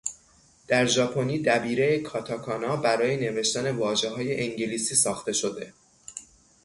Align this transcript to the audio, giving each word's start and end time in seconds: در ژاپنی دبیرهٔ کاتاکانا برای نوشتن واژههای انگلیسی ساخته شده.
در 0.67 0.85
ژاپنی 0.85 1.39
دبیرهٔ 1.41 1.99
کاتاکانا 1.99 2.75
برای 2.75 3.17
نوشتن 3.17 3.71
واژههای 3.75 4.39
انگلیسی 4.39 4.95
ساخته 4.95 5.33
شده. 5.33 5.73